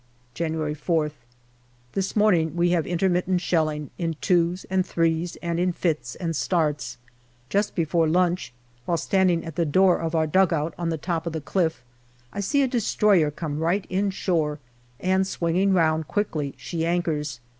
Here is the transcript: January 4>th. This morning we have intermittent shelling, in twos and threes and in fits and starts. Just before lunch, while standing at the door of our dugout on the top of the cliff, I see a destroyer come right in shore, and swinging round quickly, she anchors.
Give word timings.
January 0.33 0.73
4>th. 0.73 1.11
This 1.93 2.15
morning 2.15 2.55
we 2.55 2.71
have 2.71 2.87
intermittent 2.87 3.39
shelling, 3.39 3.91
in 3.99 4.15
twos 4.19 4.65
and 4.67 4.83
threes 4.83 5.37
and 5.43 5.59
in 5.59 5.71
fits 5.71 6.15
and 6.15 6.35
starts. 6.35 6.97
Just 7.51 7.75
before 7.75 8.07
lunch, 8.07 8.51
while 8.85 8.97
standing 8.97 9.45
at 9.45 9.57
the 9.57 9.63
door 9.63 9.99
of 9.99 10.15
our 10.15 10.25
dugout 10.25 10.73
on 10.75 10.89
the 10.89 10.97
top 10.97 11.27
of 11.27 11.33
the 11.33 11.39
cliff, 11.41 11.83
I 12.33 12.39
see 12.39 12.63
a 12.63 12.67
destroyer 12.67 13.29
come 13.29 13.59
right 13.59 13.85
in 13.91 14.09
shore, 14.09 14.57
and 14.99 15.27
swinging 15.27 15.71
round 15.71 16.07
quickly, 16.07 16.55
she 16.57 16.83
anchors. 16.83 17.39